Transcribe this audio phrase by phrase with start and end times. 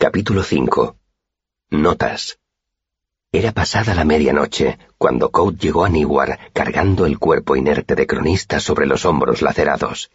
[0.00, 0.96] Capítulo 5.
[1.70, 2.38] Notas.
[3.32, 8.60] Era pasada la medianoche cuando Code llegó a Niwar cargando el cuerpo inerte de cronista
[8.60, 10.12] sobre los hombros lacerados.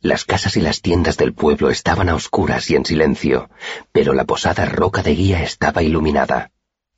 [0.00, 3.50] Las casas y las tiendas del pueblo estaban a oscuras y en silencio,
[3.92, 6.50] pero la posada roca de guía estaba iluminada.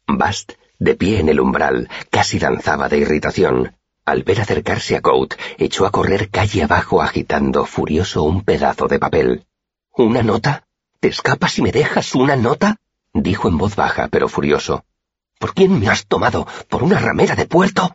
[0.06, 3.74] Bast, de pie en el umbral, casi danzaba de irritación.
[4.04, 9.00] Al ver acercarse a Code, echó a correr calle abajo agitando furioso un pedazo de
[9.00, 9.44] papel.
[9.90, 10.67] ¿Una nota?
[11.00, 12.76] ¿Te escapas y me dejas una nota?
[13.14, 14.84] dijo en voz baja, pero furioso.
[15.38, 16.46] ¿Por quién me has tomado?
[16.68, 17.94] ¿Por una ramera de puerto?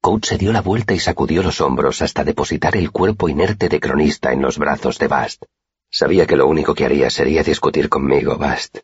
[0.00, 3.78] Coach se dio la vuelta y sacudió los hombros hasta depositar el cuerpo inerte de
[3.78, 5.44] cronista en los brazos de Bast.
[5.90, 8.78] Sabía que lo único que haría sería discutir conmigo, Bast.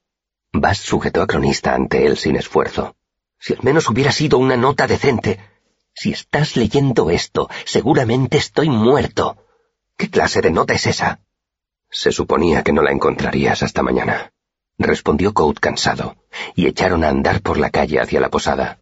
[0.53, 2.95] Bast sujetó a cronista ante él sin esfuerzo.
[3.41, 5.41] Si al menos hubiera sido una nota decente.
[5.93, 9.39] Si estás leyendo esto, seguramente estoy muerto.
[9.97, 11.21] ¿Qué clase de nota es esa?
[11.91, 14.33] Se suponía que no la encontrarías hasta mañana,
[14.79, 16.17] respondió Coat cansado,
[16.55, 18.81] y echaron a andar por la calle hacia la posada.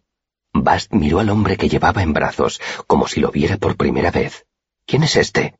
[0.53, 4.45] Bast miró al hombre que llevaba en brazos, como si lo viera por primera vez.
[4.85, 5.55] ¿Quién es este?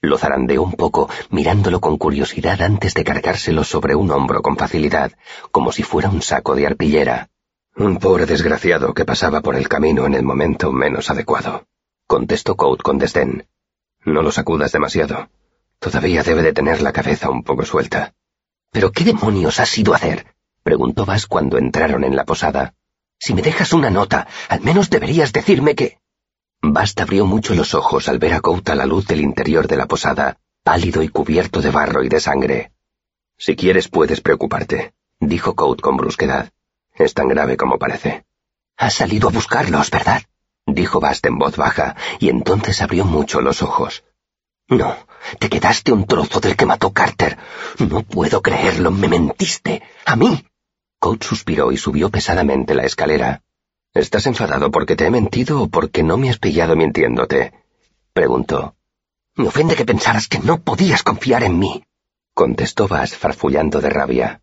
[0.00, 5.12] Lo zarandeó un poco, mirándolo con curiosidad antes de cargárselo sobre un hombro con facilidad,
[5.52, 7.30] como si fuera un saco de arpillera.
[7.76, 11.66] Un pobre desgraciado que pasaba por el camino en el momento menos adecuado,
[12.06, 13.46] contestó Coat con desdén.
[14.04, 15.28] No lo sacudas demasiado.
[15.82, 18.14] Todavía debe de tener la cabeza un poco suelta.
[18.70, 20.36] ¿Pero qué demonios has ido a hacer?
[20.62, 22.74] preguntó Vas cuando entraron en la posada.
[23.18, 25.98] Si me dejas una nota, al menos deberías decirme que...
[26.62, 29.76] Bast abrió mucho los ojos al ver a Cout a la luz del interior de
[29.76, 32.70] la posada, pálido y cubierto de barro y de sangre.
[33.36, 36.52] Si quieres puedes preocuparte, dijo Cout con brusquedad.
[36.94, 38.24] Es tan grave como parece.
[38.76, 40.22] Has salido a buscarlos, ¿verdad?
[40.64, 44.04] dijo Bast en voz baja, y entonces abrió mucho los ojos.
[44.72, 44.96] No,
[45.38, 47.36] te quedaste un trozo del que mató Carter.
[47.78, 49.82] No puedo creerlo, me mentiste.
[50.06, 50.46] A mí.
[50.98, 53.42] Coach suspiró y subió pesadamente la escalera.
[53.92, 57.52] ¿Estás enfadado porque te he mentido o porque no me has pillado mintiéndote?
[58.14, 58.74] preguntó.
[59.34, 61.84] Me ofende que pensaras que no podías confiar en mí,
[62.32, 64.40] contestó Vas farfullando de rabia.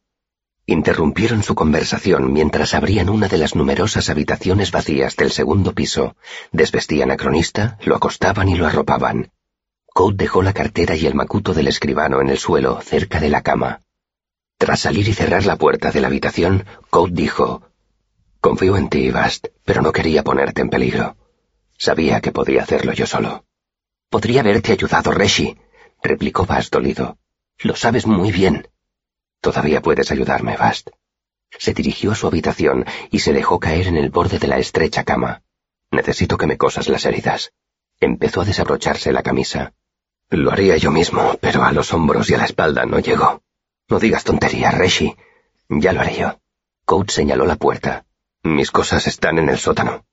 [0.67, 6.15] Interrumpieron su conversación mientras abrían una de las numerosas habitaciones vacías del segundo piso,
[6.51, 9.31] desvestían a Cronista, lo acostaban y lo arropaban.
[9.99, 13.41] Code dejó la cartera y el macuto del escribano en el suelo, cerca de la
[13.41, 13.81] cama.
[14.57, 17.63] Tras salir y cerrar la puerta de la habitación, Code dijo,
[18.39, 21.17] Confío en ti, Bast, pero no quería ponerte en peligro.
[21.77, 23.43] Sabía que podía hacerlo yo solo.
[24.09, 25.57] Podría haberte ayudado, Reshi,
[26.01, 27.17] replicó Bast dolido.
[27.57, 28.69] Lo sabes muy bien.
[29.41, 30.91] Todavía puedes ayudarme, Bast.
[31.57, 35.03] Se dirigió a su habitación y se dejó caer en el borde de la estrecha
[35.03, 35.43] cama.
[35.91, 37.51] Necesito que me cosas las heridas.
[37.99, 39.73] Empezó a desabrocharse la camisa.
[40.29, 43.41] Lo haría yo mismo, pero a los hombros y a la espalda no llego.
[43.87, 45.15] No digas tonterías, Reshi.
[45.69, 46.39] Ya lo haré yo.
[46.85, 48.05] Coach señaló la puerta.
[48.43, 50.05] Mis cosas están en el sótano.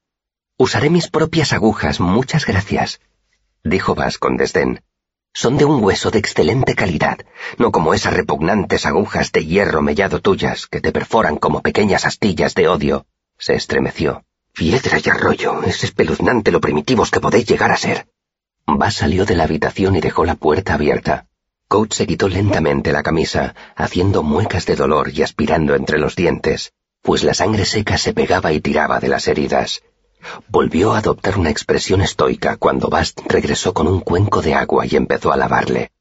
[0.58, 3.00] Usaré mis propias agujas, muchas gracias,
[3.62, 4.82] dijo Vas con desdén.
[5.34, 7.18] Son de un hueso de excelente calidad,
[7.58, 12.54] no como esas repugnantes agujas de hierro mellado tuyas que te perforan como pequeñas astillas
[12.54, 13.06] de odio.
[13.38, 14.24] Se estremeció.
[14.54, 18.08] Piedra y arroyo, es espeluznante lo primitivos que podéis llegar a ser.
[18.66, 21.26] Bass salió de la habitación y dejó la puerta abierta.
[21.68, 26.72] Coach se quitó lentamente la camisa, haciendo muecas de dolor y aspirando entre los dientes,
[27.02, 29.82] pues la sangre seca se pegaba y tiraba de las heridas.
[30.48, 34.96] Volvió a adoptar una expresión estoica cuando Bast regresó con un cuenco de agua y
[34.96, 35.92] empezó a lavarle.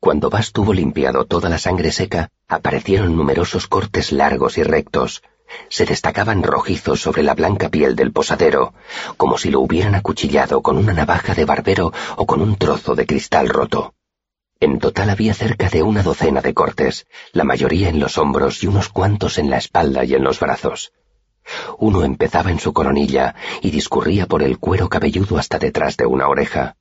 [0.00, 5.22] Cuando Bast tuvo limpiado toda la sangre seca, aparecieron numerosos cortes largos y rectos,
[5.68, 8.74] se destacaban rojizos sobre la blanca piel del posadero,
[9.16, 13.06] como si lo hubieran acuchillado con una navaja de barbero o con un trozo de
[13.06, 13.94] cristal roto.
[14.60, 18.66] En total había cerca de una docena de cortes, la mayoría en los hombros y
[18.66, 20.92] unos cuantos en la espalda y en los brazos.
[21.78, 26.28] Uno empezaba en su coronilla y discurría por el cuero cabelludo hasta detrás de una
[26.28, 26.76] oreja.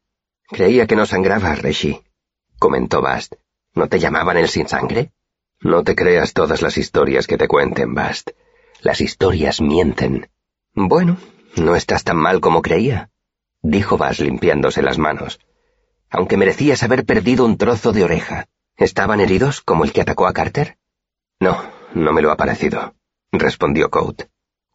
[0.47, 2.01] Creía que no sangraba, Reshi,
[2.59, 3.33] comentó Bast.
[3.73, 5.11] ¿No te llamaban el sin sangre?
[5.59, 8.31] No te creas todas las historias que te cuenten, Bast.
[8.83, 10.29] Las historias mienten.
[10.75, 11.15] Bueno,
[11.55, 13.11] no estás tan mal como creía,
[13.61, 15.39] dijo Vas limpiándose las manos.
[16.09, 18.49] Aunque merecías haber perdido un trozo de oreja.
[18.75, 20.77] ¿Estaban heridos como el que atacó a Carter?
[21.39, 21.63] No,
[21.93, 22.93] no me lo ha parecido,
[23.31, 24.23] respondió Coat.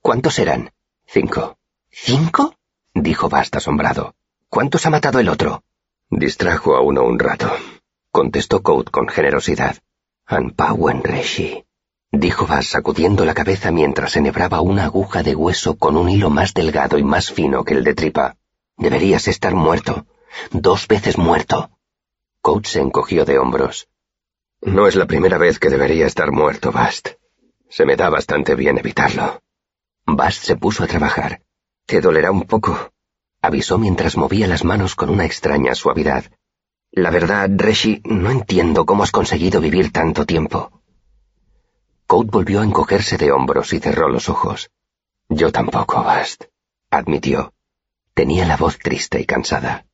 [0.01, 0.73] ¿Cuántos eran?
[1.07, 1.59] Cinco.
[1.91, 2.55] ¿Cinco?
[2.95, 4.15] dijo Bast asombrado.
[4.49, 5.65] ¿Cuántos ha matado el otro?
[6.09, 7.55] Distrajo a uno un rato,
[8.11, 9.77] contestó Coat con generosidad.
[10.25, 11.68] Anpawen Reshi
[12.13, 16.55] dijo Vas sacudiendo la cabeza mientras enhebraba una aguja de hueso con un hilo más
[16.55, 18.37] delgado y más fino que el de tripa.
[18.77, 20.07] Deberías estar muerto.
[20.51, 21.71] Dos veces muerto.
[22.41, 23.89] Coach se encogió de hombros.
[24.61, 27.11] No es la primera vez que debería estar muerto, Bast.
[27.69, 29.43] Se me da bastante bien evitarlo.
[30.07, 31.43] Bast se puso a trabajar.
[31.87, 32.93] Te dolerá un poco,
[33.41, 36.25] avisó mientras movía las manos con una extraña suavidad.
[36.91, 40.78] La verdad, Reshi, no entiendo cómo has conseguido vivir tanto tiempo.
[42.09, 44.71] Code volvió a encogerse de hombros y cerró los ojos.
[45.29, 46.45] Yo tampoco, Bast,
[46.91, 47.53] admitió.
[48.15, 49.85] Tenía la voz triste y cansada.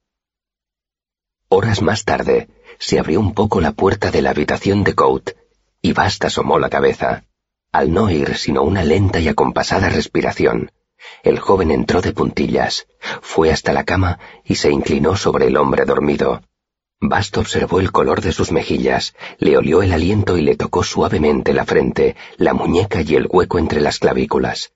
[1.49, 5.34] Horas más tarde, se abrió un poco la puerta de la habitación de Code
[5.82, 7.25] y Bast asomó la cabeza.
[7.72, 10.70] Al no oír sino una lenta y acompasada respiración,
[11.25, 12.87] el joven entró de puntillas,
[13.22, 16.43] fue hasta la cama y se inclinó sobre el hombre dormido.
[17.09, 21.53] Bast observó el color de sus mejillas, le olió el aliento y le tocó suavemente
[21.53, 24.73] la frente, la muñeca y el hueco entre las clavículas.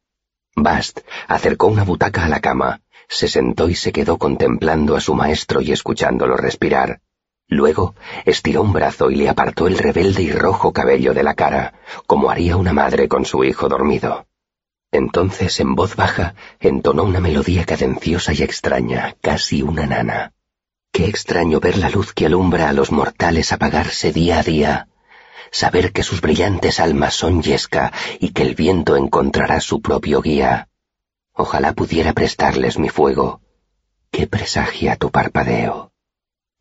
[0.55, 5.15] Bast acercó una butaca a la cama, se sentó y se quedó contemplando a su
[5.15, 7.01] maestro y escuchándolo respirar.
[7.47, 7.95] Luego
[8.27, 12.31] estiró un brazo y le apartó el rebelde y rojo cabello de la cara, como
[12.31, 14.27] haría una madre con su hijo dormido.
[14.93, 20.35] Entonces, en voz baja, entonó una melodía cadenciosa y extraña, casi una nana.
[20.99, 24.89] Qué extraño ver la luz que alumbra a los mortales apagarse día a día,
[25.53, 30.67] saber que sus brillantes almas son yesca y que el viento encontrará su propio guía.
[31.35, 33.41] Ojalá pudiera prestarles mi fuego.
[34.11, 35.93] ¿Qué presagia tu parpadeo?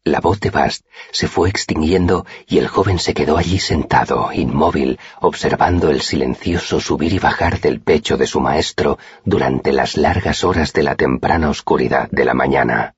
[0.04, 5.00] La voz de Bast se fue extinguiendo y el joven se quedó allí sentado, inmóvil,
[5.20, 10.74] observando el silencioso subir y bajar del pecho de su maestro durante las largas horas
[10.74, 12.97] de la temprana oscuridad de la mañana.